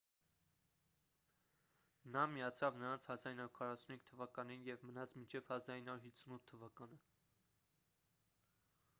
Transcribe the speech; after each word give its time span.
նա 2.15 2.23
միացավ 2.35 2.79
նրանց 2.83 3.03
1945 3.15 3.99
թվականին 4.07 4.65
և 4.69 4.85
մնաց 4.91 5.13
մինչև 5.19 5.45
1958 5.57 6.41
թվականը 6.53 6.99